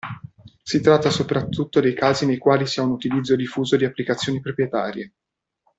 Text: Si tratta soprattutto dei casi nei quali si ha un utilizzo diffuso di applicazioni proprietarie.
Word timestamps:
Si 0.63 0.81
tratta 0.81 1.11
soprattutto 1.11 1.79
dei 1.79 1.93
casi 1.93 2.25
nei 2.25 2.39
quali 2.39 2.65
si 2.65 2.79
ha 2.79 2.81
un 2.81 2.89
utilizzo 2.89 3.35
diffuso 3.35 3.75
di 3.75 3.85
applicazioni 3.85 4.41
proprietarie. 4.41 5.13